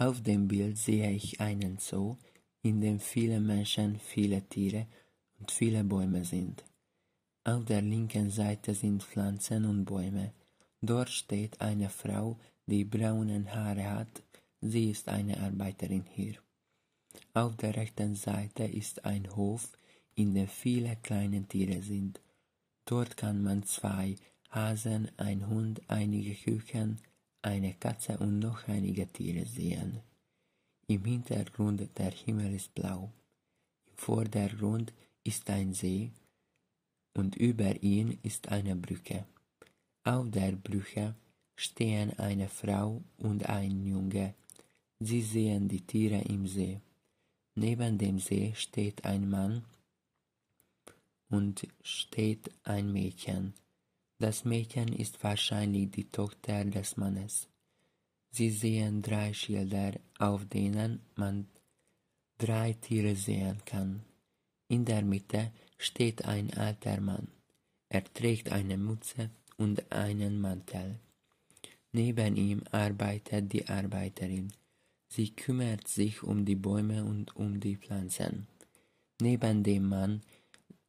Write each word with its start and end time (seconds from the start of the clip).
Auf 0.00 0.22
dem 0.22 0.48
Bild 0.48 0.78
sehe 0.78 1.10
ich 1.10 1.42
einen 1.42 1.76
Zoo, 1.76 2.16
in 2.62 2.80
dem 2.80 2.98
viele 3.00 3.38
Menschen, 3.38 3.98
viele 3.98 4.40
Tiere 4.48 4.86
und 5.38 5.50
viele 5.50 5.84
Bäume 5.84 6.24
sind. 6.24 6.64
Auf 7.44 7.66
der 7.66 7.82
linken 7.82 8.30
Seite 8.30 8.74
sind 8.74 9.02
Pflanzen 9.02 9.66
und 9.66 9.84
Bäume. 9.84 10.32
Dort 10.80 11.10
steht 11.10 11.60
eine 11.60 11.90
Frau, 11.90 12.38
die 12.64 12.86
braunen 12.86 13.54
Haare 13.54 13.90
hat. 13.90 14.22
Sie 14.62 14.90
ist 14.90 15.06
eine 15.10 15.38
Arbeiterin 15.38 16.06
hier. 16.14 16.36
Auf 17.34 17.56
der 17.56 17.76
rechten 17.76 18.14
Seite 18.14 18.64
ist 18.64 19.04
ein 19.04 19.36
Hof, 19.36 19.70
in 20.14 20.32
dem 20.32 20.48
viele 20.48 20.96
kleine 21.02 21.46
Tiere 21.46 21.82
sind. 21.82 22.22
Dort 22.86 23.18
kann 23.18 23.42
man 23.42 23.64
zwei 23.64 24.16
Hasen, 24.48 25.10
ein 25.18 25.46
Hund, 25.46 25.82
einige 25.88 26.34
Küken, 26.34 27.02
eine 27.42 27.74
Katze 27.74 28.18
und 28.18 28.38
noch 28.38 28.68
einige 28.68 29.06
Tiere 29.06 29.46
sehen. 29.46 30.00
Im 30.86 31.04
Hintergrund 31.04 31.88
der 31.98 32.10
Himmel 32.10 32.54
ist 32.54 32.74
blau. 32.74 33.12
Im 33.86 33.96
Vordergrund 33.96 34.92
ist 35.24 35.48
ein 35.50 35.72
See 35.72 36.10
und 37.14 37.36
über 37.36 37.82
ihn 37.82 38.18
ist 38.22 38.48
eine 38.48 38.76
Brücke. 38.76 39.26
Auf 40.04 40.30
der 40.30 40.52
Brücke 40.52 41.14
stehen 41.56 42.18
eine 42.18 42.48
Frau 42.48 43.02
und 43.18 43.48
ein 43.48 43.84
Junge. 43.84 44.34
Sie 44.98 45.22
sehen 45.22 45.68
die 45.68 45.86
Tiere 45.86 46.22
im 46.22 46.46
See. 46.46 46.80
Neben 47.54 47.98
dem 47.98 48.18
See 48.18 48.52
steht 48.54 49.04
ein 49.04 49.28
Mann 49.28 49.64
und 51.28 51.66
steht 51.82 52.50
ein 52.64 52.92
Mädchen. 52.92 53.54
Das 54.20 54.44
Mädchen 54.44 54.92
ist 54.92 55.24
wahrscheinlich 55.24 55.92
die 55.92 56.04
Tochter 56.04 56.66
des 56.66 56.98
Mannes. 56.98 57.48
Sie 58.30 58.50
sehen 58.50 59.00
drei 59.00 59.32
Schilder, 59.32 59.92
auf 60.18 60.44
denen 60.44 61.00
man 61.16 61.48
drei 62.36 62.74
Tiere 62.74 63.16
sehen 63.16 63.62
kann. 63.64 64.02
In 64.68 64.84
der 64.84 65.00
Mitte 65.00 65.52
steht 65.78 66.26
ein 66.26 66.52
alter 66.52 67.00
Mann. 67.00 67.28
Er 67.88 68.04
trägt 68.04 68.52
eine 68.52 68.76
Mütze 68.76 69.30
und 69.56 69.90
einen 69.90 70.38
Mantel. 70.38 71.00
Neben 71.92 72.36
ihm 72.36 72.62
arbeitet 72.72 73.50
die 73.50 73.66
Arbeiterin. 73.68 74.52
Sie 75.08 75.30
kümmert 75.30 75.88
sich 75.88 76.22
um 76.22 76.44
die 76.44 76.56
Bäume 76.56 77.06
und 77.06 77.34
um 77.36 77.58
die 77.58 77.76
Pflanzen. 77.76 78.46
Neben 79.18 79.62
dem 79.62 79.88
Mann 79.88 80.20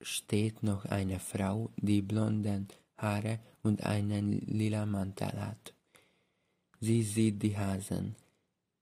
steht 0.02 0.64
noch 0.64 0.84
eine 0.84 1.20
Frau, 1.20 1.72
die 1.78 2.02
blonden 2.02 2.68
Haare 3.02 3.40
und 3.64 3.84
einen 3.84 4.40
lila 4.42 4.86
Mantel 4.86 5.34
hat. 5.42 5.74
Sie 6.80 7.04
sieht 7.04 7.42
die 7.44 7.58
Hasen. 7.58 8.16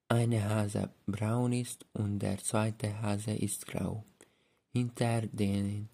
Eine 0.07 0.43
Hase 0.49 0.89
braun 1.05 1.53
ist 1.53 1.85
und 1.93 2.19
der 2.19 2.37
zweite 2.39 3.01
Hase 3.01 3.31
ist 3.31 3.67
grau. 3.67 4.03
Hinter 4.71 5.21
den 5.21 5.89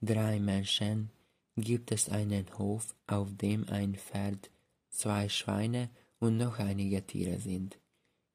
drei 0.00 0.38
Menschen 0.38 1.10
gibt 1.56 1.92
es 1.92 2.08
einen 2.08 2.46
Hof, 2.58 2.94
auf 3.06 3.28
dem 3.36 3.68
ein 3.68 3.94
Pferd, 3.94 4.50
zwei 4.90 5.28
Schweine 5.28 5.90
und 6.20 6.36
noch 6.36 6.58
einige 6.58 7.06
Tiere 7.06 7.38
sind. 7.38 7.78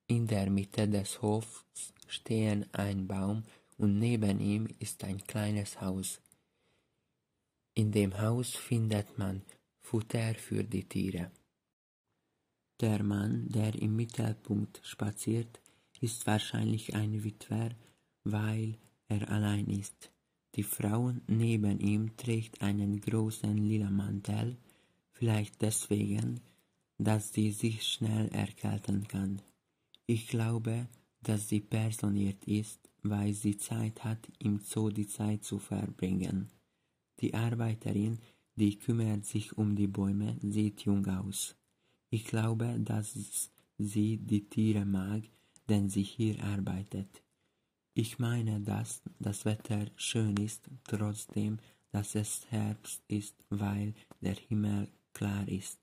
In 0.08 0.28
der 0.28 0.50
Mitte 0.50 0.88
des 0.88 1.22
Hofs 1.22 1.66
stehen 2.08 2.66
ein 2.74 3.08
Baum 3.08 3.44
und 3.78 3.98
neben 4.00 4.40
ihm 4.40 4.68
ist 4.80 5.04
ein 5.04 5.24
kleines 5.26 5.82
Haus. 5.82 6.20
In 7.76 7.92
dem 7.92 8.20
Haus 8.20 8.56
findet 8.56 9.18
man 9.18 9.42
Futter 9.82 10.36
für 10.36 10.64
die 10.64 10.84
Tiere. 10.84 11.32
Der 12.80 13.02
Mann, 13.02 13.48
der 13.50 13.74
im 13.74 13.96
Mittelpunkt 13.96 14.80
spaziert, 14.84 15.60
ist 16.00 16.28
wahrscheinlich 16.28 16.94
ein 16.94 17.24
Witwer, 17.24 17.72
weil 18.24 18.78
er 19.08 19.28
allein 19.30 19.68
ist. 19.70 20.12
Die 20.54 20.64
Frau 20.64 21.14
neben 21.26 21.80
ihm 21.80 22.16
trägt 22.16 22.62
einen 22.62 23.02
großen 23.02 23.58
lila 23.58 23.90
Mantel, 23.90 24.58
vielleicht 25.12 25.60
deswegen, 25.64 26.42
dass 27.00 27.34
sie 27.34 27.52
sich 27.52 27.82
schnell 27.88 28.28
erkälten 28.28 29.08
kann. 29.08 29.42
Ich 30.06 30.28
glaube, 30.28 30.88
dass 31.22 31.50
sie 31.50 31.62
personiert 31.62 32.46
ist, 32.46 32.88
weil 33.02 33.34
sie 33.34 33.58
Zeit 33.58 34.04
hat, 34.04 34.28
im 34.38 34.60
Zoo 34.60 34.92
die 34.92 35.08
Zeit 35.08 35.44
zu 35.44 35.58
verbringen. 35.58 36.52
Die 37.24 37.34
Arbeiterin, 37.34 38.20
die 38.58 38.78
kümmert 38.78 39.26
sich 39.26 39.58
um 39.58 39.78
die 39.78 39.88
Bäume, 39.88 40.36
sieht 40.42 40.82
jung 40.82 41.08
aus. 41.08 41.56
Ich 42.10 42.26
glaube, 42.26 42.78
dass 42.80 43.50
sie 43.78 44.18
die 44.18 44.50
Tiere 44.50 44.84
mag, 44.84 45.24
denn 45.70 45.88
sie 45.88 46.04
hier 46.04 46.44
arbeitet. 46.44 47.24
Ich 47.94 48.20
meine, 48.20 48.60
dass 48.60 49.02
das 49.20 49.46
Wetter 49.46 49.86
schön 49.96 50.36
ist, 50.36 50.70
trotzdem, 50.84 51.60
dass 51.94 52.16
es 52.16 52.46
Herbst 52.50 53.02
ist, 53.08 53.38
weil 53.50 53.94
der 54.20 54.36
Himmel 54.36 54.90
klar 55.14 55.48
ist. 55.48 55.80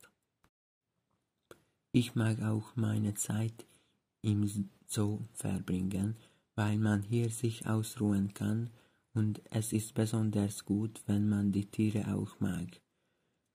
Ich 1.91 2.15
mag 2.15 2.43
auch 2.43 2.77
meine 2.77 3.15
Zeit 3.15 3.65
im 4.21 4.47
Zoo 4.87 5.21
verbringen, 5.33 6.17
weil 6.55 6.77
man 6.77 7.03
hier 7.03 7.31
sich 7.31 7.67
ausruhen 7.67 8.35
kann 8.35 8.69
und 9.15 9.43
es 9.51 9.73
ist 9.73 9.95
besonders 9.95 10.65
gut, 10.65 11.03
wenn 11.07 11.29
man 11.29 11.53
die 11.53 11.67
Tiere 11.67 12.15
auch 12.15 12.39
mag. 12.41 12.81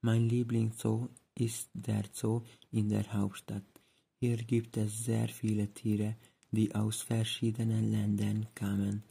Mein 0.02 0.28
Lieblingszoo 0.28 1.08
ist 1.34 1.70
der 1.74 2.04
Zoo 2.12 2.42
in 2.70 2.88
der 2.88 3.12
Hauptstadt. 3.12 3.64
Hier 4.18 4.36
gibt 4.36 4.76
es 4.76 5.04
sehr 5.04 5.28
viele 5.28 5.72
Tiere, 5.72 6.16
die 6.50 6.74
aus 6.74 7.02
verschiedenen 7.02 7.90
Ländern 7.90 8.46
kamen. 8.54 9.02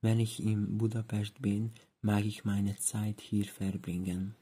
Wenn 0.00 0.20
ich 0.20 0.42
in 0.42 0.78
Budapest 0.78 1.40
bin, 1.40 1.72
mag 2.00 2.24
ich 2.24 2.44
meine 2.44 2.76
Zeit 2.76 3.20
hier 3.20 3.44
verbringen. 3.44 4.34